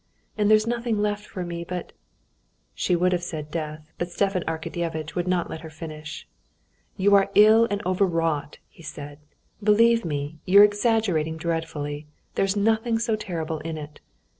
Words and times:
And 0.35 0.49
there's 0.49 0.65
nothing 0.65 0.97
left 0.99 1.27
for 1.27 1.45
me 1.45 1.63
but...." 1.63 1.93
She 2.73 2.95
would 2.95 3.11
have 3.11 3.21
said 3.21 3.51
death, 3.51 3.91
but 3.99 4.09
Stepan 4.09 4.41
Arkadyevitch 4.47 5.13
would 5.13 5.27
not 5.27 5.47
let 5.47 5.61
her 5.61 5.69
finish. 5.69 6.27
"You 6.97 7.13
are 7.13 7.29
ill 7.35 7.67
and 7.69 7.85
overwrought," 7.85 8.57
he 8.67 8.81
said; 8.81 9.19
"believe 9.61 10.03
me, 10.03 10.39
you're 10.43 10.63
exaggerating 10.63 11.37
dreadfully. 11.37 12.07
There's 12.33 12.55
nothing 12.57 12.97
so 12.97 13.15
terrible 13.15 13.59
in 13.59 13.77
it." 13.77 13.99